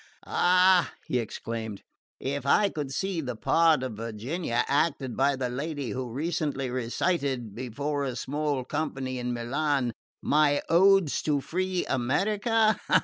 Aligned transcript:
"Ah!" 0.25 0.93
he 1.05 1.19
exclaimed, 1.19 1.83
"if 2.19 2.43
I 2.43 2.69
could 2.69 2.91
see 2.91 3.21
the 3.21 3.35
part 3.35 3.83
of 3.83 3.97
Virginia 3.97 4.65
acted 4.67 5.15
by 5.15 5.35
the 5.35 5.47
lady 5.47 5.91
who 5.91 6.09
recently 6.11 6.71
recited, 6.71 7.53
before 7.53 8.03
a 8.03 8.15
small 8.15 8.63
company 8.65 9.19
in 9.19 9.31
Milan, 9.31 9.93
my 10.19 10.59
Odes 10.69 11.21
to 11.21 11.39
Free 11.39 11.85
America! 11.85 12.79